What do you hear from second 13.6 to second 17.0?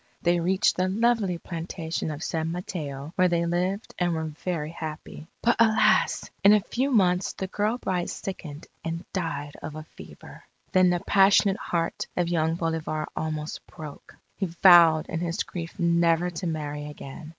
broke. He vowed in his grief never to marry